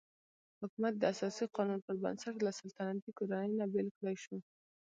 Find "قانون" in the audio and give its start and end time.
1.55-1.79